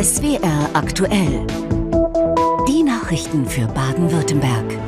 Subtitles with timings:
[0.00, 1.44] SWR aktuell.
[2.68, 4.78] Die Nachrichten für Baden-Württemberg.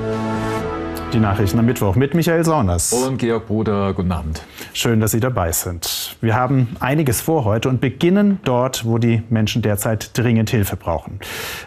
[1.12, 2.92] Die Nachrichten am Mittwoch mit Michael Sauners.
[2.92, 4.44] Und Georg Bruder, guten Abend.
[4.72, 6.16] Schön, dass Sie dabei sind.
[6.20, 11.18] Wir haben einiges vor heute und beginnen dort, wo die Menschen derzeit dringend Hilfe brauchen.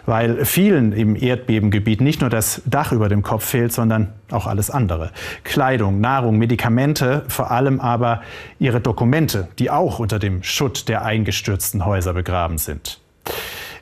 [0.06, 4.70] Weil vielen im Erdbebengebiet nicht nur das Dach über dem Kopf fehlt, sondern auch alles
[4.70, 5.10] andere.
[5.42, 8.22] Kleidung, Nahrung, Medikamente, vor allem aber
[8.58, 13.03] ihre Dokumente, die auch unter dem Schutt der eingestürzten Häuser begraben sind.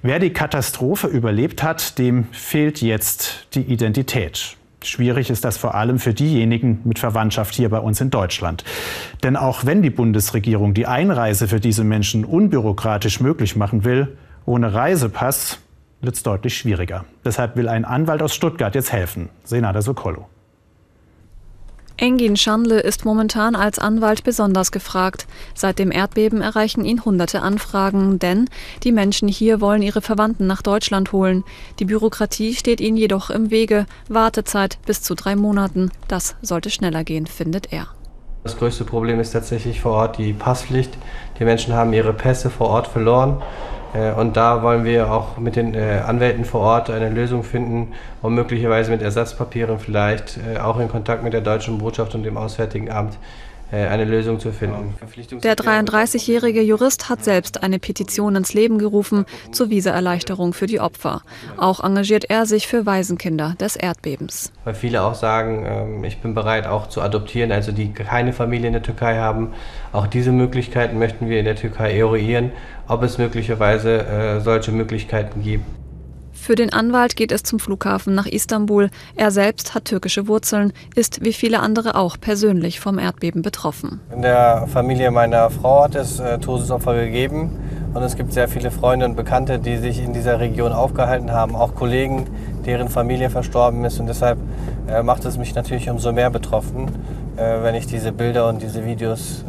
[0.02, 4.56] Wer die Katastrophe überlebt hat, dem fehlt jetzt die Identität.
[4.82, 8.64] Schwierig ist das vor allem für diejenigen mit Verwandtschaft hier bei uns in Deutschland.
[9.22, 14.74] Denn auch wenn die Bundesregierung die Einreise für diese Menschen unbürokratisch möglich machen will, ohne
[14.74, 15.60] Reisepass
[16.00, 17.04] wird es deutlich schwieriger.
[17.24, 20.28] Deshalb will ein Anwalt aus Stuttgart jetzt helfen, Senada Sokolo.
[22.02, 25.28] Engin Schandle ist momentan als Anwalt besonders gefragt.
[25.54, 28.50] Seit dem Erdbeben erreichen ihn hunderte Anfragen, denn
[28.82, 31.44] die Menschen hier wollen ihre Verwandten nach Deutschland holen.
[31.78, 33.86] Die Bürokratie steht ihnen jedoch im Wege.
[34.08, 35.92] Wartezeit bis zu drei Monaten.
[36.08, 37.86] Das sollte schneller gehen, findet er.
[38.42, 40.98] Das größte Problem ist tatsächlich vor Ort die Passpflicht.
[41.38, 43.40] Die Menschen haben ihre Pässe vor Ort verloren.
[43.94, 47.92] Äh, und da wollen wir auch mit den äh, Anwälten vor Ort eine Lösung finden,
[48.22, 52.36] um möglicherweise mit Ersatzpapieren vielleicht äh, auch in Kontakt mit der deutschen Botschaft und dem
[52.36, 53.18] Auswärtigen Amt
[53.76, 54.94] eine Lösung zu finden.
[55.42, 61.22] Der 33-jährige Jurist hat selbst eine Petition ins Leben gerufen zur Visaerleichterung für die Opfer.
[61.56, 64.52] Auch engagiert er sich für Waisenkinder des Erdbebens.
[64.64, 68.66] Weil viele auch sagen, ähm, ich bin bereit auch zu adoptieren, also die keine Familie
[68.66, 69.52] in der Türkei haben.
[69.92, 72.52] Auch diese Möglichkeiten möchten wir in der Türkei eruieren
[72.88, 75.64] ob es möglicherweise äh, solche Möglichkeiten gibt.
[76.32, 78.90] Für den Anwalt geht es zum Flughafen nach Istanbul.
[79.14, 84.00] Er selbst hat türkische Wurzeln, ist wie viele andere auch persönlich vom Erdbeben betroffen.
[84.12, 87.50] In der Familie meiner Frau hat es äh, Todesopfer gegeben
[87.94, 91.54] und es gibt sehr viele Freunde und Bekannte, die sich in dieser Region aufgehalten haben,
[91.54, 92.26] auch Kollegen,
[92.66, 94.38] deren Familie verstorben ist und deshalb
[94.88, 96.88] äh, macht es mich natürlich umso mehr betroffen,
[97.36, 99.44] äh, wenn ich diese Bilder und diese Videos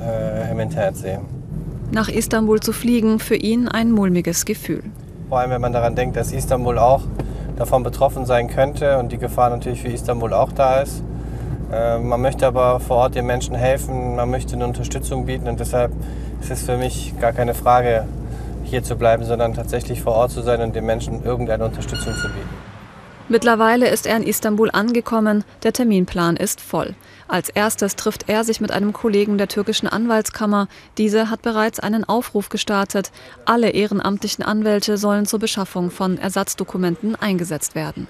[0.51, 1.21] im Internet sehe.
[1.91, 4.83] Nach Istanbul zu fliegen, für ihn ein mulmiges Gefühl.
[5.33, 7.01] Vor allem, wenn man daran denkt, dass Istanbul auch
[7.57, 11.01] davon betroffen sein könnte und die Gefahr natürlich für Istanbul auch da ist.
[11.71, 15.59] Äh, man möchte aber vor Ort den Menschen helfen, man möchte eine Unterstützung bieten und
[15.59, 15.91] deshalb
[16.39, 18.05] ist es für mich gar keine Frage,
[18.63, 22.27] hier zu bleiben, sondern tatsächlich vor Ort zu sein und den Menschen irgendeine Unterstützung zu
[22.27, 22.49] bieten.
[23.27, 26.93] Mittlerweile ist er in Istanbul angekommen, der Terminplan ist voll.
[27.33, 30.67] Als erstes trifft er sich mit einem Kollegen der türkischen Anwaltskammer.
[30.99, 33.11] Diese hat bereits einen Aufruf gestartet.
[33.45, 38.07] Alle ehrenamtlichen Anwälte sollen zur Beschaffung von Ersatzdokumenten eingesetzt werden.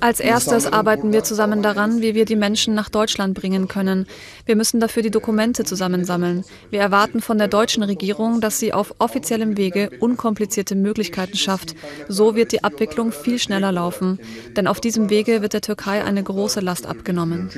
[0.00, 4.06] Als erstes arbeiten wir zusammen daran, wie wir die Menschen nach Deutschland bringen können.
[4.46, 6.44] Wir müssen dafür die Dokumente zusammensammeln.
[6.70, 11.74] Wir erwarten von der deutschen Regierung, dass sie auf offiziellem Wege unkomplizierte Möglichkeiten schafft.
[12.08, 14.18] So wird die Abwicklung viel schneller laufen.
[14.56, 17.50] Denn auf diesem Wege wird der Türkei eine große Last abgenommen.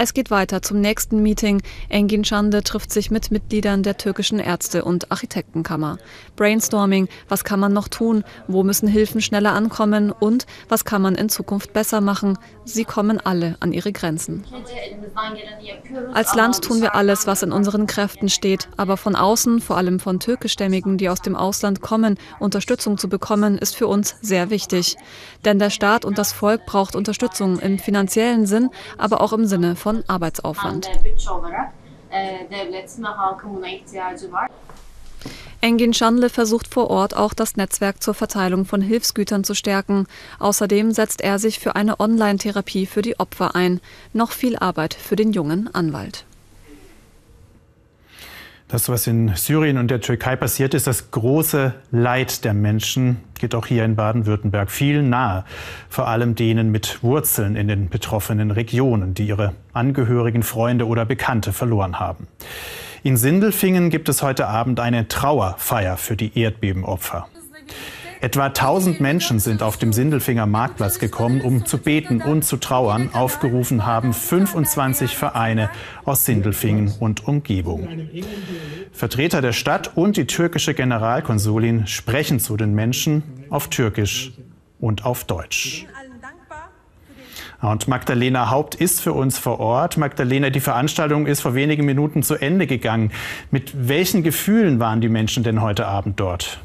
[0.00, 1.60] Es geht weiter zum nächsten Meeting.
[1.88, 5.98] Engin Schande trifft sich mit Mitgliedern der türkischen Ärzte- und Architektenkammer.
[6.36, 11.16] Brainstorming, was kann man noch tun, wo müssen Hilfen schneller ankommen und was kann man
[11.16, 12.38] in Zukunft besser machen.
[12.64, 14.44] Sie kommen alle an ihre Grenzen.
[16.14, 19.98] Als Land tun wir alles, was in unseren Kräften steht, aber von außen, vor allem
[19.98, 24.96] von türkischstämmigen, die aus dem Ausland kommen, Unterstützung zu bekommen, ist für uns sehr wichtig.
[25.44, 29.74] Denn der Staat und das Volk braucht Unterstützung im finanziellen Sinn, aber auch im Sinne
[29.74, 30.86] von von Arbeitsaufwand.
[35.62, 40.06] Engin Schandle versucht vor Ort auch das Netzwerk zur Verteilung von Hilfsgütern zu stärken.
[40.38, 43.80] Außerdem setzt er sich für eine Online-Therapie für die Opfer ein.
[44.12, 46.27] Noch viel Arbeit für den jungen Anwalt.
[48.68, 53.54] Das, was in Syrien und der Türkei passiert ist, das große Leid der Menschen, geht
[53.54, 55.46] auch hier in Baden-Württemberg viel nahe.
[55.88, 61.54] Vor allem denen mit Wurzeln in den betroffenen Regionen, die ihre Angehörigen, Freunde oder Bekannte
[61.54, 62.28] verloren haben.
[63.02, 67.26] In Sindelfingen gibt es heute Abend eine Trauerfeier für die Erdbebenopfer.
[68.20, 73.10] Etwa 1000 Menschen sind auf dem Sindelfinger Marktplatz gekommen, um zu beten und zu trauern.
[73.12, 75.70] Aufgerufen haben 25 Vereine
[76.04, 77.88] aus Sindelfingen und Umgebung.
[78.92, 84.32] Vertreter der Stadt und die türkische Generalkonsulin sprechen zu den Menschen auf Türkisch
[84.80, 85.86] und auf Deutsch.
[87.60, 89.96] Und Magdalena Haupt ist für uns vor Ort.
[89.96, 93.12] Magdalena, die Veranstaltung ist vor wenigen Minuten zu Ende gegangen.
[93.50, 96.60] Mit welchen Gefühlen waren die Menschen denn heute Abend dort?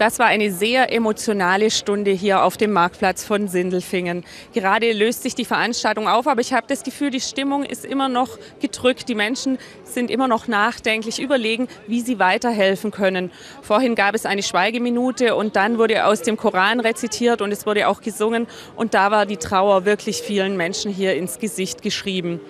[0.00, 4.24] Das war eine sehr emotionale Stunde hier auf dem Marktplatz von Sindelfingen.
[4.54, 8.08] Gerade löst sich die Veranstaltung auf, aber ich habe das Gefühl, die Stimmung ist immer
[8.08, 9.10] noch gedrückt.
[9.10, 13.30] Die Menschen sind immer noch nachdenklich, überlegen, wie sie weiterhelfen können.
[13.60, 17.86] Vorhin gab es eine Schweigeminute und dann wurde aus dem Koran rezitiert und es wurde
[17.86, 22.40] auch gesungen und da war die Trauer wirklich vielen Menschen hier ins Gesicht geschrieben.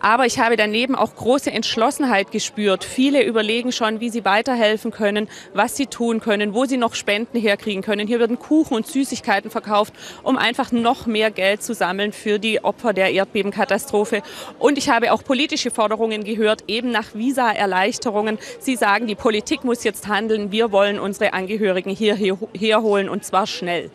[0.00, 2.84] Aber ich habe daneben auch große Entschlossenheit gespürt.
[2.84, 7.38] Viele überlegen schon, wie sie weiterhelfen können, was sie tun können, wo sie noch Spenden
[7.38, 8.06] herkriegen können.
[8.06, 12.62] Hier werden Kuchen und Süßigkeiten verkauft, um einfach noch mehr Geld zu sammeln für die
[12.64, 14.22] Opfer der Erdbebenkatastrophe.
[14.58, 18.38] Und ich habe auch politische Forderungen gehört, eben nach Visa-Erleichterungen.
[18.58, 20.52] Sie sagen, die Politik muss jetzt handeln.
[20.52, 23.90] Wir wollen unsere Angehörigen hierher herholen und zwar schnell.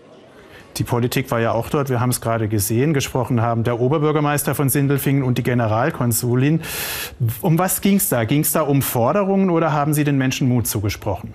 [0.78, 4.56] Die Politik war ja auch dort, wir haben es gerade gesehen, gesprochen haben der Oberbürgermeister
[4.56, 6.62] von Sindelfingen und die Generalkonsulin.
[7.42, 8.26] Um was ging es da?
[8.26, 11.34] Ging es da um Forderungen oder haben Sie den Menschen Mut zugesprochen?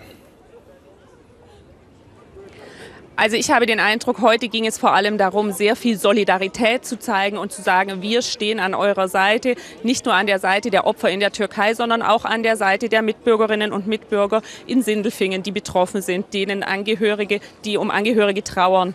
[3.20, 6.98] Also ich habe den Eindruck, heute ging es vor allem darum, sehr viel Solidarität zu
[6.98, 10.86] zeigen und zu sagen, wir stehen an eurer Seite, nicht nur an der Seite der
[10.86, 15.42] Opfer in der Türkei, sondern auch an der Seite der Mitbürgerinnen und Mitbürger in Sindelfingen,
[15.42, 18.94] die betroffen sind, denen Angehörige, die um Angehörige trauern.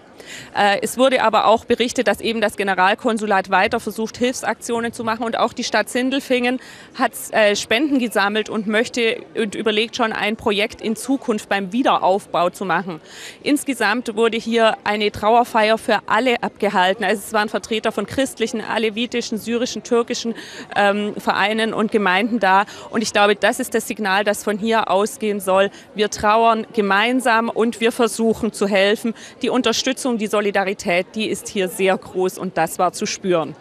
[0.56, 5.24] Äh, es wurde aber auch berichtet, dass eben das Generalkonsulat weiter versucht, Hilfsaktionen zu machen
[5.24, 6.60] und auch die Stadt Sindelfingen
[6.96, 12.50] hat äh, Spenden gesammelt und möchte und überlegt schon ein Projekt in Zukunft beim Wiederaufbau
[12.50, 13.02] zu machen.
[13.44, 17.04] Insgesamt wurde hier eine Trauerfeier für alle abgehalten.
[17.04, 20.36] Also es waren Vertreter von christlichen, alevitischen, syrischen, türkischen
[20.76, 22.66] ähm, Vereinen und Gemeinden da.
[22.90, 25.70] Und ich glaube, das ist das Signal, das von hier ausgehen soll.
[25.94, 29.14] Wir trauern gemeinsam und wir versuchen zu helfen.
[29.42, 33.56] Die Unterstützung die Solidarität, die ist hier sehr groß und das war zu spüren.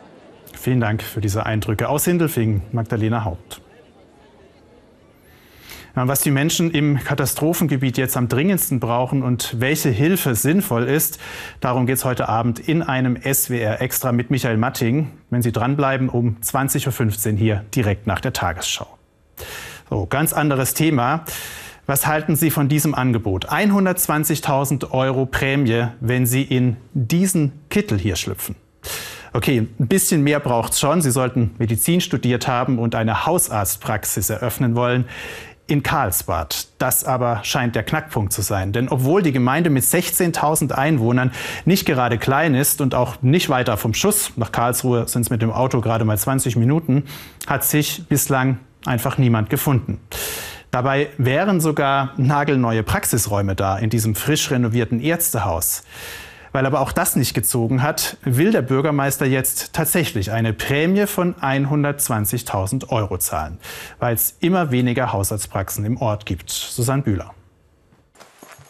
[0.53, 3.64] Vielen Dank für diese Eindrücke aus Hindelfingen, Magdalena Haupt.
[5.97, 11.21] Was die Menschen im Katastrophengebiet jetzt am dringendsten brauchen und welche Hilfe sinnvoll ist,
[11.61, 15.13] darum geht es heute Abend in einem SWR Extra mit Michael Matting.
[15.31, 18.89] Wenn Sie dranbleiben, um 20.15 Uhr hier direkt nach der Tagesschau.
[19.89, 21.25] So, ganz anderes Thema.
[21.87, 23.51] Was halten Sie von diesem Angebot?
[23.51, 28.57] 120.000 Euro Prämie, wenn Sie in diesen Kittel hier schlüpfen.
[29.33, 31.03] Okay, ein bisschen mehr braucht es schon.
[31.03, 35.07] Sie sollten Medizin studiert haben und eine Hausarztpraxis eröffnen wollen
[35.67, 36.69] in Karlsbad.
[36.79, 38.73] Das aber scheint der Knackpunkt zu sein.
[38.73, 41.33] Denn obwohl die Gemeinde mit 16.000 Einwohnern
[41.65, 45.43] nicht gerade klein ist und auch nicht weiter vom Schuss, nach Karlsruhe sind es mit
[45.43, 47.05] dem Auto gerade mal 20 Minuten,
[47.47, 50.01] hat sich bislang einfach niemand gefunden.
[50.71, 55.85] Dabei wären sogar nagelneue Praxisräume da in diesem frisch renovierten Ärztehaus.
[56.55, 61.35] Weil aber auch das nicht gezogen hat, will der Bürgermeister jetzt tatsächlich eine Prämie von
[61.35, 63.59] 120.000 Euro zahlen,
[63.99, 66.51] weil es immer weniger Hausarztpraxen im Ort gibt.
[66.51, 67.35] Susanne Bühler.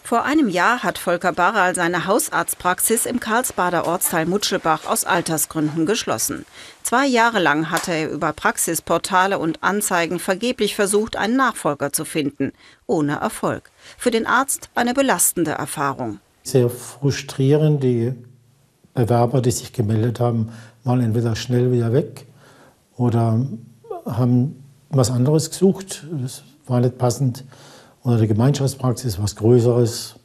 [0.03, 6.47] Vor einem Jahr hat Volker Barral seine Hausarztpraxis im Karlsbader Ortsteil Mutschelbach aus Altersgründen geschlossen.
[6.83, 12.53] Zwei Jahre lang hatte er über Praxisportale und Anzeigen vergeblich versucht, einen Nachfolger zu finden.
[12.87, 13.71] Ohne Erfolg.
[13.99, 16.21] Für den Arzt eine belastende Erfahrung.
[16.45, 17.83] Sehr frustrierend.
[17.83, 18.13] Die
[18.95, 20.51] Bewerber, die sich gemeldet haben,
[20.85, 22.27] waren entweder schnell wieder weg
[22.97, 23.45] oder
[24.07, 26.07] haben was anderes gesucht.
[26.13, 27.45] Das war nicht passend
[28.03, 30.17] oder die Gemeinschaftspraxis was Größeres.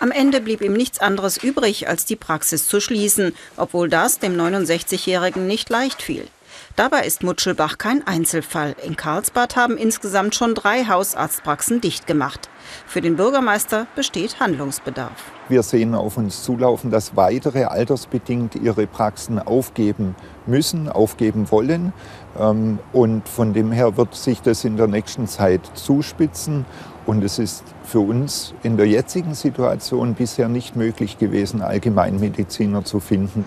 [0.00, 4.34] Am Ende blieb ihm nichts anderes übrig, als die Praxis zu schließen, obwohl das dem
[4.34, 6.26] 69-Jährigen nicht leicht fiel.
[6.76, 8.74] Dabei ist Mutschelbach kein Einzelfall.
[8.86, 12.48] In Karlsbad haben insgesamt schon drei Hausarztpraxen dicht gemacht.
[12.86, 15.32] Für den Bürgermeister besteht Handlungsbedarf.
[15.48, 20.14] Wir sehen auf uns zulaufen, dass weitere altersbedingt ihre Praxen aufgeben
[20.46, 21.92] müssen, aufgeben wollen.
[22.38, 26.64] Ähm, und von dem her wird sich das in der nächsten Zeit zuspitzen.
[27.04, 33.00] Und es ist für uns in der jetzigen Situation bisher nicht möglich gewesen, Allgemeinmediziner zu
[33.00, 33.44] finden.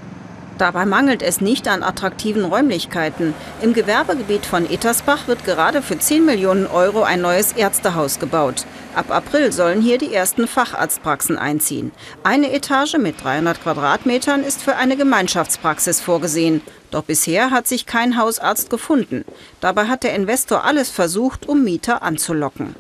[0.57, 3.33] Dabei mangelt es nicht an attraktiven Räumlichkeiten.
[3.62, 8.65] Im Gewerbegebiet von Ettersbach wird gerade für 10 Millionen Euro ein neues Ärztehaus gebaut.
[8.95, 11.91] Ab April sollen hier die ersten Facharztpraxen einziehen.
[12.24, 16.62] Eine Etage mit 300 Quadratmetern ist für eine Gemeinschaftspraxis vorgesehen.
[16.91, 19.25] Doch bisher hat sich kein Hausarzt gefunden.
[19.62, 22.75] Dabei hat der Investor alles versucht, um Mieter anzulocken.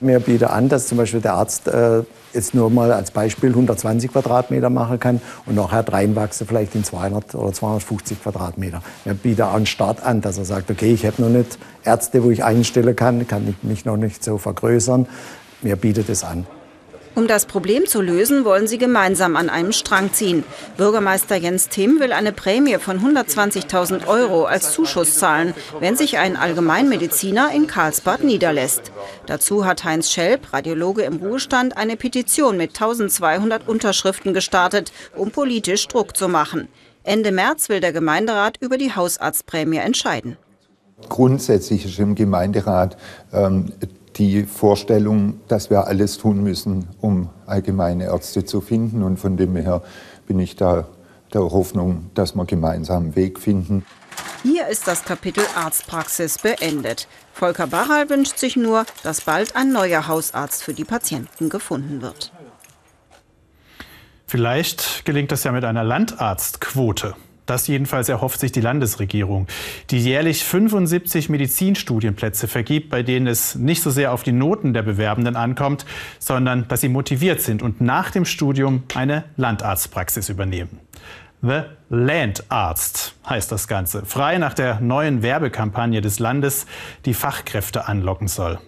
[0.00, 2.02] Wir bieten an, dass zum Beispiel der Arzt äh,
[2.38, 7.34] jetzt nur mal als Beispiel 120 Quadratmeter machen kann und nachher reinwachsen vielleicht in 200
[7.34, 8.82] oder 250 Quadratmeter.
[9.22, 12.30] Bieten auch einen Start an, dass er sagt, okay, ich habe noch nicht Ärzte, wo
[12.30, 15.06] ich einstellen kann, kann ich mich noch nicht so vergrößern.
[15.62, 16.46] Wir bieten das an.
[17.18, 20.44] Um das Problem zu lösen, wollen sie gemeinsam an einem Strang ziehen.
[20.76, 26.36] Bürgermeister Jens Timm will eine Prämie von 120.000 Euro als Zuschuss zahlen, wenn sich ein
[26.36, 28.92] Allgemeinmediziner in Karlsbad niederlässt.
[29.26, 35.88] Dazu hat Heinz Schelp, Radiologe im Ruhestand, eine Petition mit 1200 Unterschriften gestartet, um politisch
[35.88, 36.68] Druck zu machen.
[37.02, 40.36] Ende März will der Gemeinderat über die Hausarztprämie entscheiden.
[41.08, 42.96] Grundsätzlich ist im Gemeinderat
[43.32, 43.72] ähm,
[44.18, 49.02] die Vorstellung, dass wir alles tun müssen, um allgemeine Ärzte zu finden.
[49.02, 49.82] Und von dem her
[50.26, 50.88] bin ich da
[51.32, 53.84] der Hoffnung, dass wir gemeinsam einen Weg finden.
[54.42, 57.08] Hier ist das Kapitel Arztpraxis beendet.
[57.32, 62.32] Volker Barral wünscht sich nur, dass bald ein neuer Hausarzt für die Patienten gefunden wird.
[64.26, 67.14] Vielleicht gelingt das ja mit einer Landarztquote.
[67.48, 69.46] Das jedenfalls erhofft sich die Landesregierung,
[69.88, 74.82] die jährlich 75 Medizinstudienplätze vergibt, bei denen es nicht so sehr auf die Noten der
[74.82, 75.86] Bewerbenden ankommt,
[76.18, 80.78] sondern dass sie motiviert sind und nach dem Studium eine Landarztpraxis übernehmen.
[81.40, 86.66] The Landarzt heißt das Ganze, frei nach der neuen Werbekampagne des Landes,
[87.06, 88.58] die Fachkräfte anlocken soll.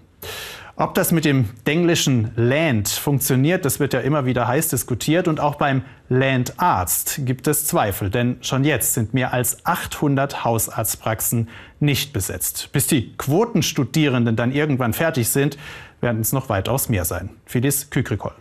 [0.81, 5.29] Ob das mit dem englischen Land funktioniert, das wird ja immer wieder heiß diskutiert.
[5.29, 11.51] Und auch beim Landarzt gibt es Zweifel, denn schon jetzt sind mehr als 800 Hausarztpraxen
[11.81, 12.71] nicht besetzt.
[12.73, 15.59] Bis die Quotenstudierenden dann irgendwann fertig sind,
[16.01, 17.29] werden es noch weitaus mehr sein.
[17.45, 18.33] Phyllis Kükrikol.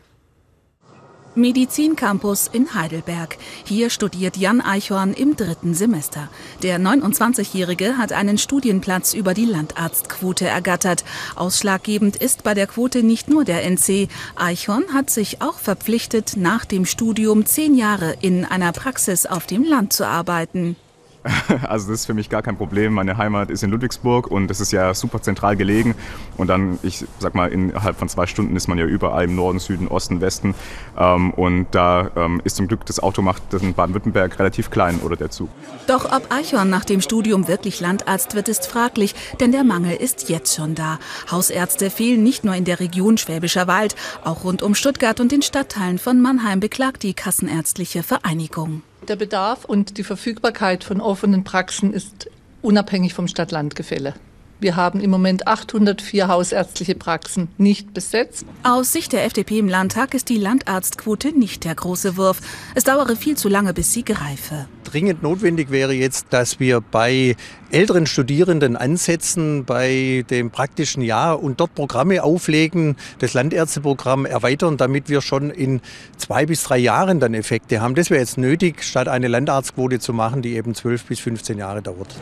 [1.40, 3.38] Medizincampus in Heidelberg.
[3.64, 6.30] Hier studiert Jan Eichhorn im dritten Semester.
[6.62, 11.06] Der 29-Jährige hat einen Studienplatz über die Landarztquote ergattert.
[11.36, 14.10] Ausschlaggebend ist bei der Quote nicht nur der NC.
[14.36, 19.64] Eichhorn hat sich auch verpflichtet, nach dem Studium zehn Jahre in einer Praxis auf dem
[19.64, 20.76] Land zu arbeiten.
[21.68, 22.94] Also das ist für mich gar kein Problem.
[22.94, 25.96] Meine Heimat ist in Ludwigsburg und das ist ja super zentral gelegen.
[26.38, 29.60] Und dann, ich sag mal, innerhalb von zwei Stunden ist man ja überall im Norden,
[29.60, 30.56] Süden, Osten, Westen.
[30.98, 35.16] Ähm, und da ähm, ist zum Glück das Auto macht in Baden-Württemberg relativ klein oder
[35.16, 35.50] der Zug.
[35.88, 40.30] Doch ob Eichhorn nach dem Studium wirklich Landarzt wird, ist fraglich, denn der Mangel ist
[40.30, 41.00] jetzt schon da.
[41.30, 45.42] Hausärzte fehlen nicht nur in der Region Schwäbischer Wald, auch rund um Stuttgart und den
[45.42, 48.84] Stadtteilen von Mannheim beklagt die Kassenärztliche Vereinigung.
[49.08, 52.30] Der Bedarf und die Verfügbarkeit von offenen Praxen ist
[52.62, 54.14] unabhängig vom Stadt-Land-Gefälle.
[54.62, 58.46] Wir haben im Moment 804 hausärztliche Praxen nicht besetzt.
[58.64, 62.42] Aus Sicht der FDP im Landtag ist die Landarztquote nicht der große Wurf.
[62.76, 64.68] Es dauere viel zu lange, bis sie greife.
[64.84, 67.38] Dringend notwendig wäre jetzt, dass wir bei
[67.72, 75.08] älteren Studierenden ansetzen, bei dem praktischen Jahr und dort Programme auflegen, das Landärzteprogramm erweitern, damit
[75.08, 75.80] wir schon in
[76.18, 77.96] zwei bis drei Jahren dann Effekte haben.
[77.96, 81.82] Das wäre jetzt nötig, statt eine Landarztquote zu machen, die eben zwölf bis 15 Jahre
[81.82, 82.14] dauert.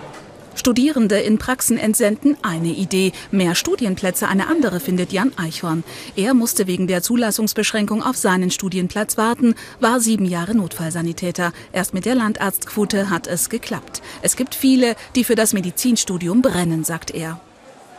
[0.58, 5.84] Studierende in Praxen entsenden eine Idee, mehr Studienplätze eine andere, findet Jan Eichhorn.
[6.16, 11.54] Er musste wegen der Zulassungsbeschränkung auf seinen Studienplatz warten, war sieben Jahre Notfallsanitäter.
[11.72, 14.02] Erst mit der Landarztquote hat es geklappt.
[14.24, 17.40] Es gibt viele, die für das Medizinstudium brennen, sagt er.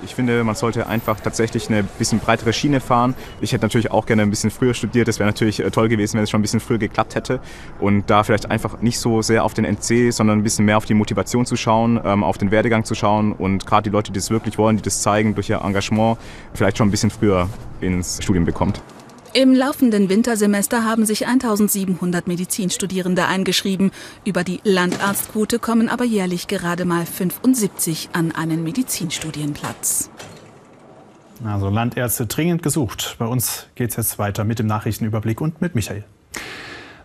[0.05, 3.15] Ich finde, man sollte einfach tatsächlich eine bisschen breitere Schiene fahren.
[3.41, 5.09] Ich hätte natürlich auch gerne ein bisschen früher studiert.
[5.09, 7.41] Es wäre natürlich äh, toll gewesen, wenn es schon ein bisschen früher geklappt hätte.
[7.81, 10.85] Und da vielleicht einfach nicht so sehr auf den NC, sondern ein bisschen mehr auf
[10.85, 14.19] die Motivation zu schauen, ähm, auf den Werdegang zu schauen und gerade die Leute, die
[14.19, 16.19] das wirklich wollen, die das zeigen durch ihr Engagement,
[16.55, 17.49] vielleicht schon ein bisschen früher
[17.81, 18.81] ins Studium bekommt.
[19.35, 23.91] Im laufenden Wintersemester haben sich 1700 Medizinstudierende eingeschrieben.
[24.25, 30.11] Über die Landarztquote kommen aber jährlich gerade mal 75 an einen Medizinstudienplatz.
[31.45, 33.17] Also Landärzte dringend gesucht.
[33.19, 36.05] Bei uns geht es jetzt weiter mit dem Nachrichtenüberblick und mit Michael.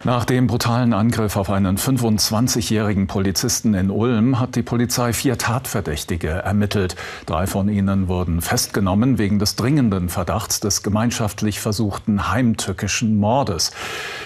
[0.06, 6.28] Nach dem brutalen Angriff auf einen 25-jährigen Polizisten in Ulm hat die Polizei vier Tatverdächtige
[6.28, 6.98] ermittelt.
[7.26, 13.72] Drei von ihnen wurden festgenommen wegen des dringenden Verdachts des gemeinschaftlich versuchten heimtückischen Mordes.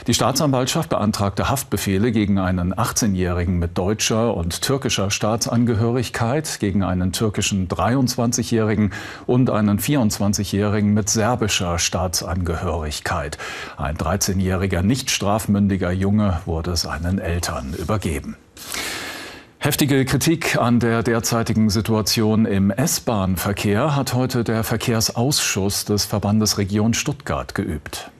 [0.07, 7.67] Die Staatsanwaltschaft beantragte Haftbefehle gegen einen 18-jährigen mit deutscher und türkischer Staatsangehörigkeit, gegen einen türkischen
[7.67, 8.93] 23-jährigen
[9.27, 13.37] und einen 24-jährigen mit serbischer Staatsangehörigkeit.
[13.77, 18.37] Ein 13-jähriger nicht strafmündiger unmündiger Junge wurde seinen Eltern übergeben.
[19.59, 26.93] Heftige Kritik an der derzeitigen Situation im S-Bahn-Verkehr hat heute der Verkehrsausschuss des Verbandes Region
[26.93, 28.11] Stuttgart geübt.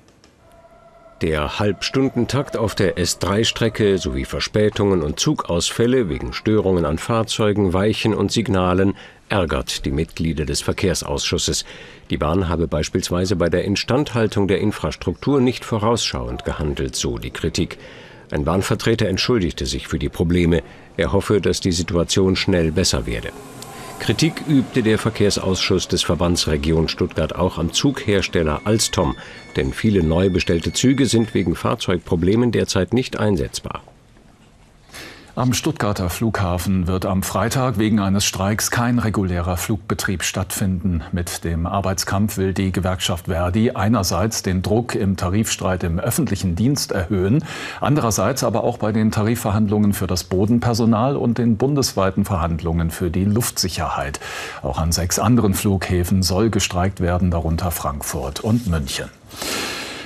[1.22, 8.30] Der Halbstundentakt auf der S3-Strecke sowie Verspätungen und Zugausfälle wegen Störungen an Fahrzeugen, Weichen und
[8.30, 8.96] Signalen
[9.30, 11.66] ärgert die Mitglieder des Verkehrsausschusses.
[12.10, 17.78] Die Bahn habe beispielsweise bei der Instandhaltung der Infrastruktur nicht vorausschauend gehandelt, so die Kritik.
[18.32, 20.62] Ein Bahnvertreter entschuldigte sich für die Probleme.
[20.98, 23.30] Er hoffe, dass die Situation schnell besser werde.
[24.00, 29.16] Kritik übte der Verkehrsausschuss des Verbands Region Stuttgart auch am Zughersteller Alstom,
[29.56, 33.82] denn viele neu bestellte Züge sind wegen Fahrzeugproblemen derzeit nicht einsetzbar.
[35.38, 41.04] Am Stuttgarter Flughafen wird am Freitag wegen eines Streiks kein regulärer Flugbetrieb stattfinden.
[41.12, 46.92] Mit dem Arbeitskampf will die Gewerkschaft Verdi einerseits den Druck im Tarifstreit im öffentlichen Dienst
[46.92, 47.44] erhöhen,
[47.80, 53.26] andererseits aber auch bei den Tarifverhandlungen für das Bodenpersonal und den bundesweiten Verhandlungen für die
[53.26, 54.20] Luftsicherheit.
[54.64, 59.10] Auch an sechs anderen Flughäfen soll gestreikt werden, darunter Frankfurt und München.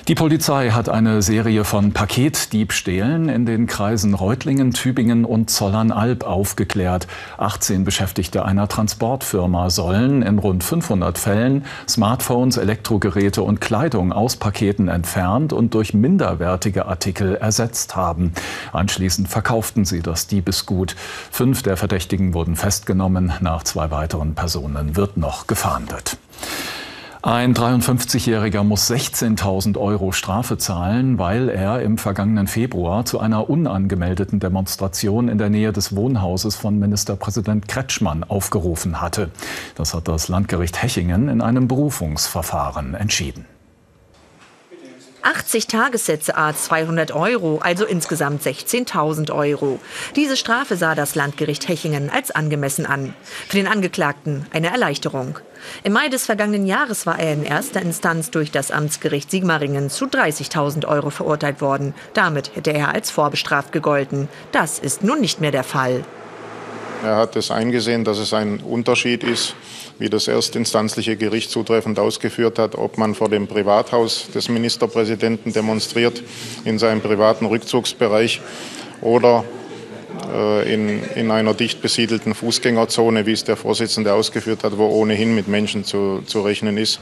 [0.08, 7.05] Die Polizei hat eine Serie von Paketdiebstählen in den Kreisen Reutlingen, Tübingen und Zollernalb aufgeklärt.
[7.38, 14.88] 18 Beschäftigte einer Transportfirma sollen in rund 500 Fällen Smartphones, Elektrogeräte und Kleidung aus Paketen
[14.88, 18.34] entfernt und durch minderwertige Artikel ersetzt haben.
[18.74, 20.96] Anschließend verkauften sie das Diebesgut.
[21.29, 23.34] Fünf der Verdächtigen wurden festgenommen.
[23.39, 26.17] Nach zwei weiteren Personen wird noch gefahndet.
[27.23, 34.39] Ein 53-Jähriger muss 16.000 Euro Strafe zahlen, weil er im vergangenen Februar zu einer unangemeldeten
[34.39, 39.29] Demonstration in der Nähe des Wohnhauses von Ministerpräsident Kretschmann aufgerufen hatte.
[39.75, 43.45] Das hat das Landgericht Hechingen in einem Berufungsverfahren entschieden.
[45.23, 49.79] 80 Tagessätze a 200 Euro, also insgesamt 16.000 Euro.
[50.15, 53.13] Diese Strafe sah das Landgericht Hechingen als angemessen an.
[53.47, 55.39] Für den Angeklagten eine Erleichterung.
[55.83, 60.05] Im Mai des vergangenen Jahres war er in erster Instanz durch das Amtsgericht Sigmaringen zu
[60.05, 61.93] 30.000 Euro verurteilt worden.
[62.13, 64.27] Damit hätte er als vorbestraft gegolten.
[64.51, 66.03] Das ist nun nicht mehr der Fall.
[67.03, 69.55] Er hat es eingesehen, dass es ein Unterschied ist,
[69.98, 76.22] wie das erstinstanzliche Gericht zutreffend ausgeführt hat, ob man vor dem Privathaus des Ministerpräsidenten demonstriert,
[76.63, 78.41] in seinem privaten Rückzugsbereich
[79.01, 79.43] oder
[80.31, 85.34] äh, in, in einer dicht besiedelten Fußgängerzone, wie es der Vorsitzende ausgeführt hat, wo ohnehin
[85.34, 87.00] mit Menschen zu, zu rechnen ist.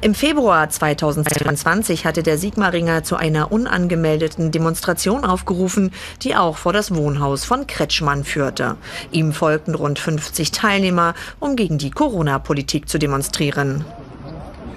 [0.00, 5.90] Im Februar 2022 hatte der Sigmaringer zu einer unangemeldeten Demonstration aufgerufen,
[6.22, 8.76] die auch vor das Wohnhaus von Kretschmann führte.
[9.10, 13.84] Ihm folgten rund 50 Teilnehmer, um gegen die Corona-Politik zu demonstrieren.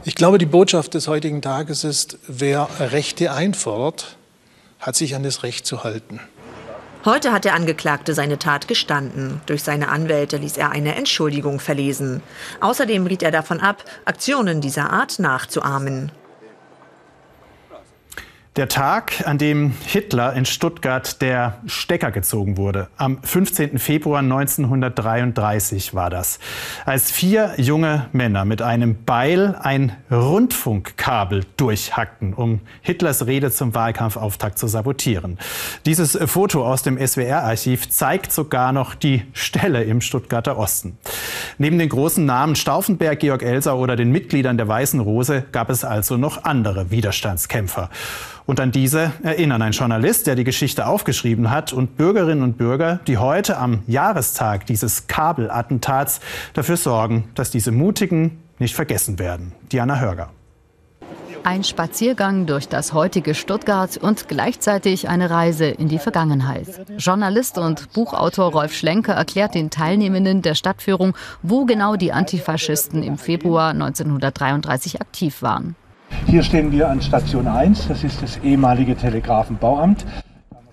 [0.06, 4.18] Ich glaube, die Botschaft des heutigen Tages ist, wer Rechte einfordert,
[4.80, 6.20] hat sich an das Recht zu halten.
[7.04, 9.42] Heute hat der Angeklagte seine Tat gestanden.
[9.48, 12.22] Durch seine Anwälte ließ er eine Entschuldigung verlesen.
[12.60, 16.12] Außerdem riet er davon ab, Aktionen dieser Art nachzuahmen.
[18.58, 22.90] Der Tag, an dem Hitler in Stuttgart der Stecker gezogen wurde.
[22.98, 23.80] Am 15.
[23.80, 26.38] Februar 1933 war das.
[26.86, 34.60] Als vier junge Männer mit einem Beil ein Rundfunkkabel durchhackten, um Hitlers Rede zum Wahlkampfauftakt
[34.60, 35.40] zu sabotieren.
[35.86, 40.98] Dieses Foto aus dem SWR-Archiv zeigt sogar noch die Stelle im Stuttgarter Osten.
[41.58, 45.86] Neben den großen Namen Stauffenberg, Georg Elser oder den Mitgliedern der Weißen Rose gab es
[45.86, 47.90] also noch andere Widerstandskämpfer.
[48.52, 53.00] Und an diese erinnern ein Journalist, der die Geschichte aufgeschrieben hat, und Bürgerinnen und Bürger,
[53.08, 56.20] die heute am Jahrestag dieses Kabelattentats
[56.52, 59.54] dafür sorgen, dass diese Mutigen nicht vergessen werden.
[59.72, 60.32] Diana Hörger.
[61.46, 66.68] Ein Spaziergang durch das heutige Stuttgart und gleichzeitig eine Reise in die Vergangenheit.
[66.98, 73.18] Journalist und Buchautor Rolf Schlenker erklärt den Teilnehmenden der Stadtführung, wo genau die Antifaschisten im
[73.18, 75.78] Februar 1933 aktiv waren.
[76.28, 80.06] Hier stehen wir an Station 1, das ist das ehemalige Telegrafenbauamt.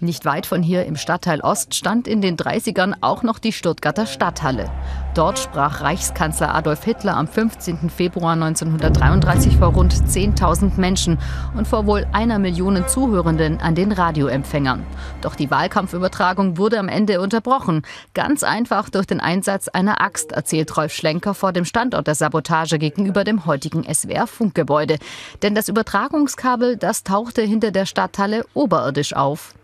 [0.00, 4.06] Nicht weit von hier im Stadtteil Ost stand in den 30ern auch noch die Stuttgarter
[4.06, 4.70] Stadthalle.
[5.14, 7.90] Dort sprach Reichskanzler Adolf Hitler am 15.
[7.90, 11.18] Februar 1933 vor rund 10.000 Menschen
[11.56, 14.86] und vor wohl einer Million Zuhörenden an den Radioempfängern.
[15.20, 17.82] Doch die Wahlkampfübertragung wurde am Ende unterbrochen.
[18.14, 22.78] Ganz einfach durch den Einsatz einer Axt, erzählt Rolf Schlenker vor dem Standort der Sabotage
[22.78, 24.98] gegenüber dem heutigen SWR-Funkgebäude.
[25.42, 29.54] Denn das Übertragungskabel, das tauchte hinter der Stadthalle oberirdisch auf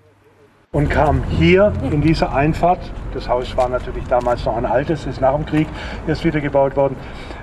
[0.75, 2.81] und kam hier in diese Einfahrt,
[3.15, 5.69] das Haus war natürlich damals noch ein altes, ist nach dem Krieg
[6.07, 6.97] erst wieder gebaut worden,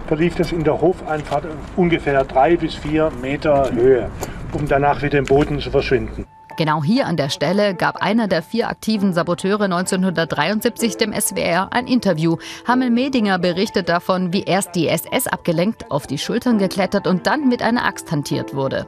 [0.05, 1.45] verlief das in der Hofeinfahrt
[1.77, 4.11] ungefähr drei bis vier Meter Höhe,
[4.51, 6.25] um danach wieder im Boden zu verschwinden.
[6.57, 11.87] Genau hier an der Stelle gab einer der vier aktiven Saboteure 1973 dem SWR ein
[11.87, 12.35] Interview.
[12.67, 17.47] Hammel Medinger berichtet davon, wie erst die SS abgelenkt auf die Schultern geklettert und dann
[17.47, 18.85] mit einer Axt hantiert wurde.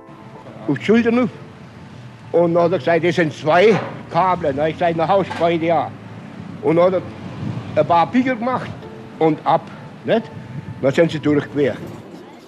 [0.68, 1.30] Auf die Schultern
[2.34, 3.80] und dann hat er gesagt, das sind zwei
[4.12, 4.50] Kabel.
[4.50, 5.92] Dann habe ich gesagt, nach Haus beide ja.
[6.62, 7.02] Und dann hat
[7.76, 8.70] er ein paar Pickel gemacht
[9.20, 9.62] und ab.
[10.04, 10.24] Nicht?
[10.82, 11.78] Dann sind sie durchquert.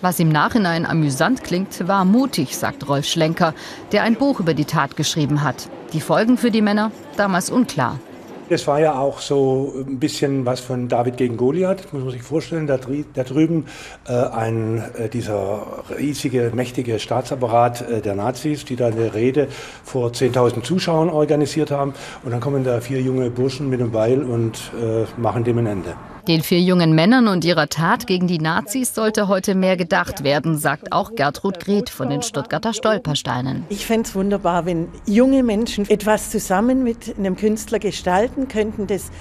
[0.02, 3.54] Was im Nachhinein amüsant klingt, war mutig, sagt Rolf Schlenker,
[3.92, 5.70] der ein Buch über die Tat geschrieben hat.
[5.94, 8.00] Die Folgen für die Männer damals unklar.
[8.48, 12.22] Das war ja auch so ein bisschen was von David gegen Goliath, muss man sich
[12.22, 12.68] vorstellen.
[12.68, 12.78] Da,
[13.14, 13.66] da drüben
[14.08, 19.48] äh, ein, äh, dieser riesige, mächtige Staatsapparat äh, der Nazis, die da eine Rede
[19.84, 21.96] vor 10.000 Zuschauern organisiert haben.
[22.24, 25.66] Und dann kommen da vier junge Burschen mit einem Beil und äh, machen dem ein
[25.66, 25.96] Ende.
[26.28, 30.58] Den vier jungen Männern und ihrer Tat gegen die Nazis sollte heute mehr gedacht werden,
[30.58, 33.64] sagt auch Gertrud Greth von den Stuttgarter Stolpersteinen.
[33.70, 39.12] Ich fände es wunderbar, wenn junge Menschen etwas zusammen mit einem Künstler gestalten könnten, das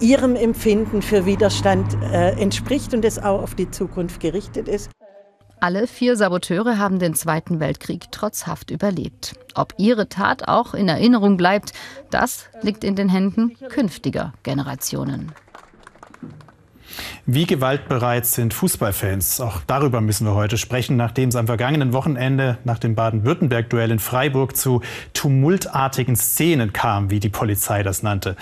[0.00, 4.90] ihrem Empfinden für Widerstand äh, entspricht und das auch auf die Zukunft gerichtet ist.
[5.60, 9.34] Alle vier Saboteure haben den Zweiten Weltkrieg trotz Haft überlebt.
[9.54, 11.72] Ob ihre Tat auch in Erinnerung bleibt,
[12.10, 15.32] das liegt in den Händen künftiger Generationen.
[17.26, 19.40] Wie gewaltbereit sind Fußballfans?
[19.40, 23.98] Auch darüber müssen wir heute sprechen, nachdem es am vergangenen Wochenende nach dem Baden-Württemberg-Duell in
[23.98, 24.82] Freiburg zu
[25.14, 28.36] tumultartigen Szenen kam, wie die Polizei das nannte.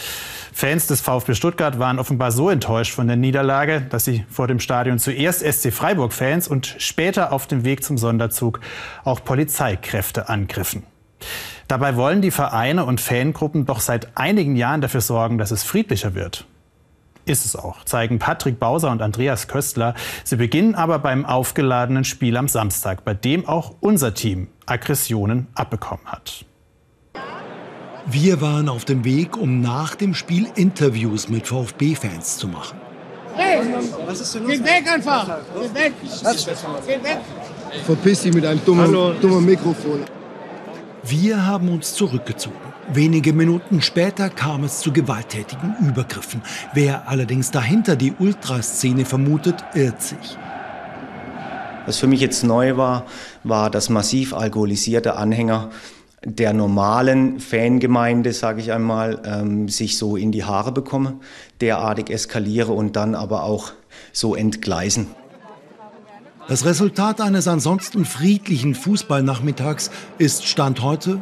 [0.52, 4.58] Fans des VfB Stuttgart waren offenbar so enttäuscht von der Niederlage, dass sie vor dem
[4.58, 8.60] Stadion zuerst SC Freiburg-Fans und später auf dem Weg zum Sonderzug
[9.04, 10.82] auch Polizeikräfte angriffen.
[11.68, 16.14] Dabei wollen die Vereine und Fangruppen doch seit einigen Jahren dafür sorgen, dass es friedlicher
[16.14, 16.46] wird
[17.24, 19.94] ist es auch, zeigen Patrick Bauser und Andreas Köstler.
[20.24, 26.06] Sie beginnen aber beim aufgeladenen Spiel am Samstag, bei dem auch unser Team Aggressionen abbekommen
[26.06, 26.44] hat.
[28.06, 32.78] Wir waren auf dem Weg, um nach dem Spiel Interviews mit VfB-Fans zu machen.
[33.34, 33.60] Hey,
[34.06, 34.52] was ist denn los?
[34.52, 35.38] Geht weg einfach!
[35.60, 35.92] Geht weg!
[36.86, 37.18] Geht weg!
[37.86, 40.04] Verpiss dich mit einem dummen, dummen Mikrofon.
[41.04, 42.71] Wir haben uns zurückgezogen.
[42.90, 46.42] Wenige Minuten später kam es zu gewalttätigen Übergriffen.
[46.74, 50.36] Wer allerdings dahinter die Ultraszene vermutet, irrt sich.
[51.86, 53.06] Was für mich jetzt neu war,
[53.44, 55.70] war, dass massiv alkoholisierte Anhänger
[56.24, 61.18] der normalen Fangemeinde, sage ich einmal, ähm, sich so in die Haare bekomme,
[61.60, 63.72] derartig eskaliere und dann aber auch
[64.12, 65.08] so entgleisen.
[66.48, 71.20] Das Resultat eines ansonsten friedlichen Fußballnachmittags ist Stand heute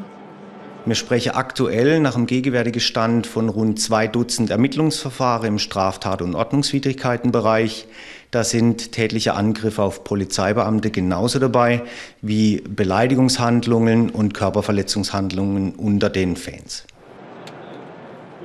[0.86, 6.34] wir sprechen aktuell nach dem gegenwärtigen Stand von rund zwei Dutzend Ermittlungsverfahren im Straftat- und
[6.34, 7.86] Ordnungswidrigkeitenbereich.
[8.30, 11.82] Da sind tätliche Angriffe auf Polizeibeamte genauso dabei
[12.22, 16.84] wie Beleidigungshandlungen und Körperverletzungshandlungen unter den Fans.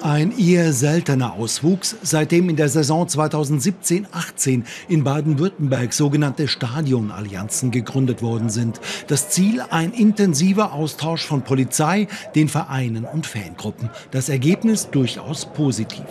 [0.06, 8.50] Ein eher seltener Auswuchs, seitdem in der Saison 2017-18 in Baden-Württemberg sogenannte Stadionallianzen gegründet worden
[8.50, 8.80] sind.
[9.08, 13.90] Das Ziel ein intensiver Austausch von Polizei, den Vereinen und Fangruppen.
[14.12, 16.06] Das Ergebnis durchaus positiv.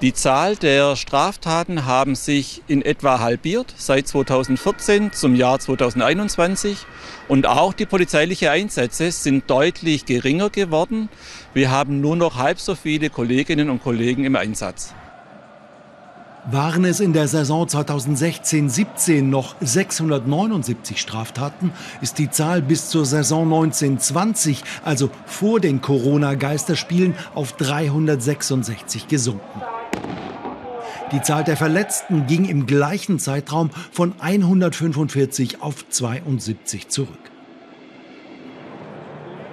[0.00, 6.86] Die Zahl der Straftaten haben sich in etwa halbiert seit 2014 zum Jahr 2021
[7.26, 11.08] und auch die polizeilichen Einsätze sind deutlich geringer geworden.
[11.52, 14.94] Wir haben nur noch halb so viele Kolleginnen und Kollegen im Einsatz.
[16.48, 23.52] Waren es in der Saison 2016-17 noch 679 Straftaten, ist die Zahl bis zur Saison
[23.52, 29.60] 1920, also vor den Corona-Geisterspielen, auf 366 gesunken.
[31.12, 37.08] Die Zahl der Verletzten ging im gleichen Zeitraum von 145 auf 72 zurück.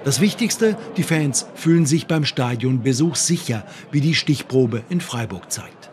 [0.04, 5.90] Das Wichtigste, die Fans fühlen sich beim Stadionbesuch sicher, wie die Stichprobe in Freiburg zeigt.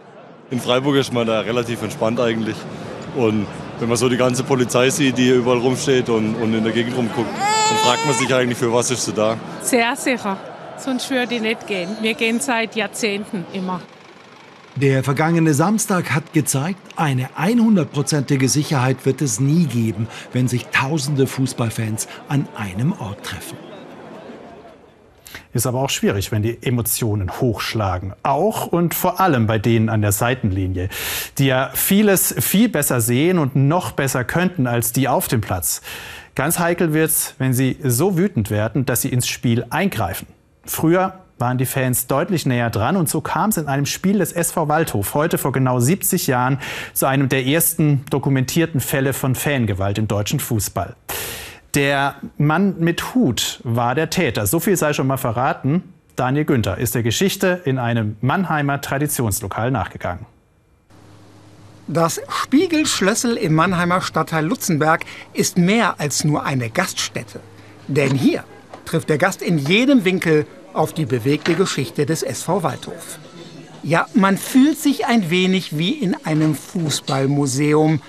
[0.52, 2.58] In Freiburg ist man da relativ entspannt eigentlich.
[3.16, 3.48] Und
[3.80, 6.74] wenn man so die ganze Polizei sieht, die hier überall rumsteht und, und in der
[6.74, 9.38] Gegend rumguckt, dann fragt man sich eigentlich, für was ist sie da?
[9.62, 10.38] Sehr sicher.
[10.78, 11.90] Sonst würde ich nicht gehen.
[12.02, 13.82] Wir gehen seit Jahrzehnten immer.
[14.76, 21.28] Der vergangene Samstag hat gezeigt, eine 100%ige Sicherheit wird es nie geben, wenn sich tausende
[21.28, 23.58] Fußballfans an einem Ort treffen.
[25.54, 28.14] Ist aber auch schwierig, wenn die Emotionen hochschlagen.
[28.24, 30.90] Auch und vor allem bei denen an der Seitenlinie,
[31.38, 35.84] die ja vieles viel besser sehen und noch besser könnten als die auf dem Platz.
[36.34, 40.26] Ganz heikel wird's, wenn sie so wütend werden, dass sie ins Spiel eingreifen.
[40.66, 44.32] Früher waren die Fans deutlich näher dran und so kam es in einem Spiel des
[44.32, 46.60] SV Waldhof heute vor genau 70 Jahren
[46.94, 50.96] zu einem der ersten dokumentierten Fälle von Fangewalt im deutschen Fußball.
[51.74, 54.46] Der Mann mit Hut war der Täter.
[54.46, 55.94] So viel sei schon mal verraten.
[56.16, 60.28] Daniel Günther ist der Geschichte in einem Mannheimer Traditionslokal nachgegangen.
[61.88, 67.42] Das Spiegelschlössel im Mannheimer Stadtteil Lutzenberg ist mehr als nur eine Gaststätte.
[67.88, 68.44] Denn hier
[68.86, 73.20] trifft der Gast in jedem Winkel auf die bewegte Geschichte des SV Waldhof.
[73.84, 78.02] Ja, man fühlt sich ein wenig wie in einem Fußballmuseum.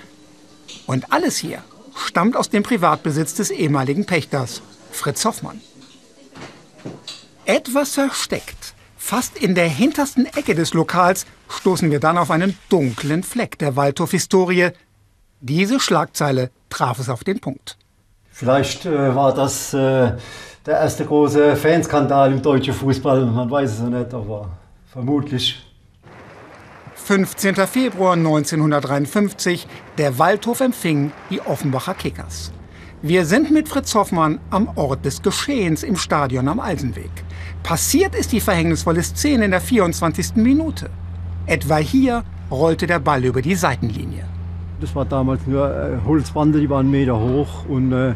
[0.85, 1.63] Und alles hier
[1.95, 5.61] stammt aus dem Privatbesitz des ehemaligen Pächters, Fritz Hoffmann.
[7.45, 8.75] Etwas versteckt
[9.05, 13.75] Fast in der hintersten Ecke des Lokals stoßen wir dann auf einen dunklen Fleck der
[13.75, 14.69] Waldhof-Historie.
[15.41, 17.77] Diese Schlagzeile traf es auf den Punkt.
[18.31, 20.13] Vielleicht äh, war das äh,
[20.65, 23.25] der erste große Fanskandal im deutschen Fußball.
[23.25, 24.49] Man weiß es noch nicht, aber
[24.87, 25.63] vermutlich.
[26.95, 27.55] 15.
[27.67, 29.67] Februar 1953.
[29.99, 32.51] Der Waldhof empfing die Offenbacher Kickers.
[33.03, 37.11] Wir sind mit Fritz Hoffmann am Ort des Geschehens im Stadion am Eisenweg.
[37.61, 40.37] Passiert ist die verhängnisvolle Szene in der 24.
[40.37, 40.89] Minute.
[41.45, 44.23] Etwa hier rollte der Ball über die Seitenlinie.
[44.81, 47.65] Das war damals nur äh, Holzbande, die waren einen Meter hoch.
[47.67, 48.15] Und äh,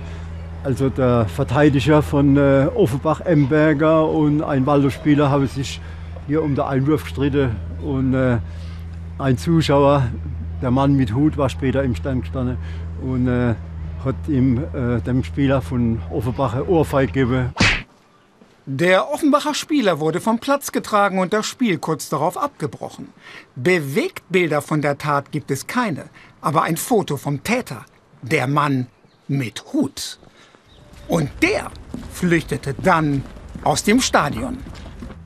[0.63, 5.79] also der Verteidiger von äh, Offenbach, Emberger und ein Waldorfspieler haben sich
[6.27, 7.55] hier um den Einwurf gestritten.
[7.83, 8.39] Und äh,
[9.17, 10.03] ein Zuschauer,
[10.61, 12.57] der Mann mit Hut, war später im Stand gestanden
[13.01, 13.55] und äh,
[14.03, 17.53] hat ihm, äh, dem Spieler von Offenbach eine Ohrfeige gegeben.
[18.65, 23.09] Der Offenbacher Spieler wurde vom Platz getragen und das Spiel kurz darauf abgebrochen.
[23.55, 26.05] Bewegtbilder von der Tat gibt es keine,
[26.39, 27.85] aber ein Foto vom Täter,
[28.21, 28.85] der Mann
[29.27, 30.19] mit Hut.
[31.09, 31.69] Und der
[32.13, 33.23] flüchtete dann
[33.63, 34.57] aus dem Stadion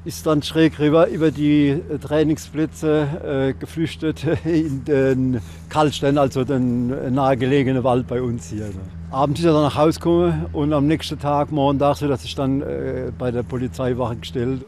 [0.05, 6.91] ist dann schräg rüber über die äh, Trainingsplätze äh, geflüchtet in den Kaltstein, also den
[6.91, 8.65] äh, nahegelegenen Wald bei uns hier.
[8.65, 8.73] Ne.
[9.11, 12.35] Abends ist er dann nach Hause gekommen und am nächsten Tag, morgen so dass ich
[12.35, 14.65] dann äh, bei der Polizeiwache gestellt.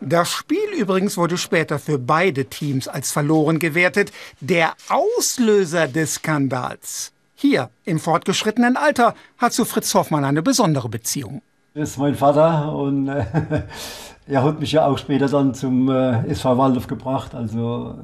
[0.00, 4.12] Das Spiel übrigens wurde später für beide Teams als verloren gewertet.
[4.40, 7.13] Der Auslöser des Skandals.
[7.46, 11.42] Hier, im fortgeschrittenen Alter, hat zu Fritz Hoffmann eine besondere Beziehung.
[11.74, 13.26] Das ist mein Vater und äh,
[14.26, 17.34] er hat mich ja auch später dann zum äh, SV Waldorf gebracht.
[17.34, 17.98] Also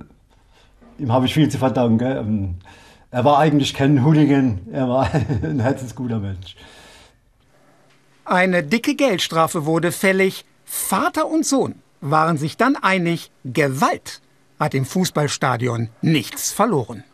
[0.99, 2.05] ihm habe ich viel zu verdanken.
[2.05, 2.55] Ähm,
[3.11, 5.09] er war eigentlich kein Hooligan, er war
[5.43, 6.55] ein herzensguter Mensch.
[8.27, 10.45] Eine dicke Geldstrafe wurde fällig.
[10.67, 14.21] Vater und Sohn waren sich dann einig, Gewalt
[14.59, 17.05] hat im Fußballstadion nichts verloren.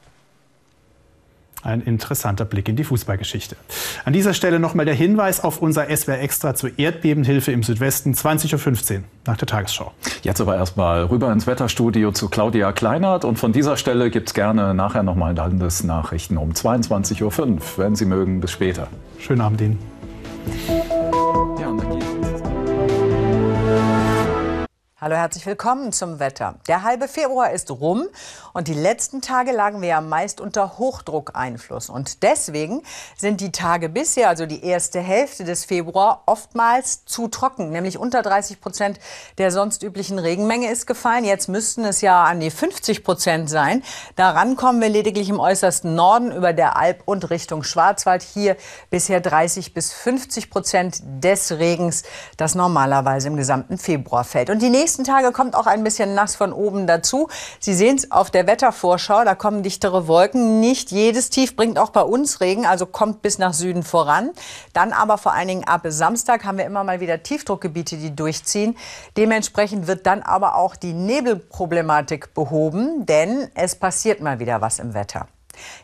[1.67, 3.57] Ein interessanter Blick in die Fußballgeschichte.
[4.05, 8.95] An dieser Stelle nochmal der Hinweis auf unser SWR Extra zur Erdbebenhilfe im Südwesten, 20.15
[8.95, 9.93] Uhr nach der Tagesschau.
[10.23, 13.25] Jetzt aber erstmal rüber ins Wetterstudio zu Claudia Kleinert.
[13.25, 18.05] Und von dieser Stelle gibt es gerne nachher nochmal Landesnachrichten um 22.05 Uhr, wenn Sie
[18.05, 18.41] mögen.
[18.41, 18.87] Bis später.
[19.19, 19.79] Schönen Abend Ihnen.
[25.07, 26.57] Hallo, herzlich willkommen zum Wetter.
[26.67, 28.09] Der halbe Februar ist rum
[28.55, 31.91] und die letzten Tage lagen wir ja meist unter Hochdruckeinfluss.
[31.91, 32.83] Und deswegen
[33.17, 37.71] sind die Tage bisher, also die erste Hälfte des Februar, oftmals zu trocken.
[37.71, 38.99] Nämlich unter 30 Prozent
[39.39, 41.25] der sonst üblichen Regenmenge ist gefallen.
[41.25, 43.85] Jetzt müssten es ja an die 50 Prozent sein.
[44.17, 48.25] Daran kommen wir lediglich im äußersten Norden über der Alp und Richtung Schwarzwald.
[48.25, 48.57] Hier
[48.91, 52.03] bisher 30 bis 50 Prozent des Regens,
[52.37, 54.51] das normalerweise im gesamten Februar fällt.
[54.51, 57.29] Und die nächsten Tage kommt auch ein bisschen nass von oben dazu.
[57.61, 60.61] Sie sehen es auf der Wettervorschau, da kommen dichtere Wolken.
[60.61, 64.31] Nicht jedes Tief bringt auch bei uns Regen, also kommt bis nach Süden voran.
[64.73, 68.77] Dann aber vor allen Dingen ab Samstag haben wir immer mal wieder Tiefdruckgebiete, die durchziehen.
[69.17, 74.95] Dementsprechend wird dann aber auch die Nebelproblematik behoben, denn es passiert mal wieder was im
[74.95, 75.29] Wetter.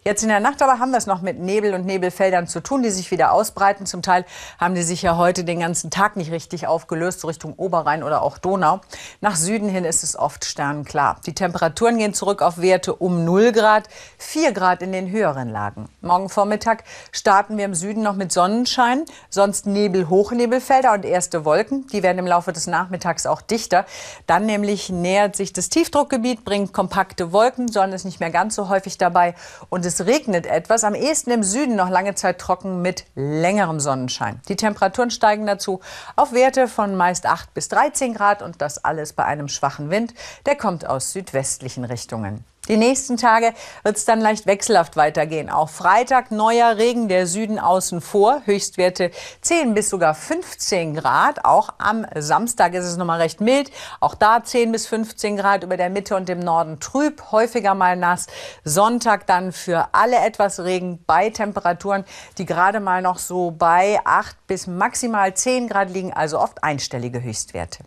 [0.05, 2.83] Jetzt in der Nacht aber haben wir es noch mit Nebel und Nebelfeldern zu tun,
[2.83, 3.87] die sich wieder ausbreiten.
[3.87, 4.25] Zum Teil
[4.59, 8.23] haben die sich ja heute den ganzen Tag nicht richtig aufgelöst, so Richtung Oberrhein oder
[8.23, 8.81] auch Donau.
[9.21, 11.21] Nach Süden hin ist es oft sternenklar.
[11.27, 15.89] Die Temperaturen gehen zurück auf Werte um 0 Grad, 4 Grad in den höheren Lagen.
[16.01, 21.87] Morgen Vormittag starten wir im Süden noch mit Sonnenschein, sonst Nebel, Hochnebelfelder und erste Wolken.
[21.89, 23.87] Die werden im Laufe des Nachmittags auch dichter.
[24.27, 28.69] Dann nämlich nähert sich das Tiefdruckgebiet, bringt kompakte Wolken, Sonne ist nicht mehr ganz so
[28.69, 29.35] häufig dabei
[29.69, 30.85] und es regnet etwas.
[30.85, 34.41] Am ehesten im Süden noch lange Zeit trocken mit längerem Sonnenschein.
[34.49, 35.81] Die Temperaturen steigen dazu
[36.17, 40.15] auf Werte von meist 8 bis 13 Grad und das alles bei einem schwachen Wind.
[40.47, 42.45] Der kommt aus südwestlichen Richtungen.
[42.69, 45.51] Die nächsten Tage wird es dann leicht wechselhaft weitergehen.
[45.51, 48.43] Auch Freitag neuer Regen, der Süden außen vor.
[48.45, 51.45] Höchstwerte 10 bis sogar 15 Grad.
[51.45, 53.73] Auch am Samstag ist es noch mal recht mild.
[53.99, 57.97] Auch da 10 bis 15 Grad über der Mitte und im Norden trüb, häufiger mal
[57.97, 58.29] nass.
[58.63, 62.05] Sonntag dann für alle etwas Regen bei Temperaturen,
[62.39, 67.25] die gerade mal noch so bei 8 bis maximal 10 Grad liegen, also oft einstellige
[67.25, 67.83] Höchstwerte.